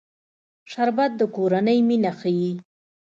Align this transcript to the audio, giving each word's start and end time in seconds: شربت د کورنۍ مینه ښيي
شربت 0.71 1.11
د 1.19 1.21
کورنۍ 1.35 1.79
مینه 1.87 2.11
ښيي 2.19 2.51